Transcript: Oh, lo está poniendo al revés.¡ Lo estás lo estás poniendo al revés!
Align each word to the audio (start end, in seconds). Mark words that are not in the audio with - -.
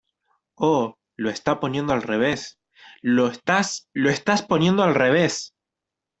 Oh, 0.57 0.97
lo 1.15 1.29
está 1.29 1.59
poniendo 1.59 1.93
al 1.93 2.01
revés.¡ 2.01 2.57
Lo 3.03 3.27
estás 3.27 3.87
lo 3.93 4.09
estás 4.09 4.41
poniendo 4.41 4.81
al 4.81 4.95
revés! 4.95 5.53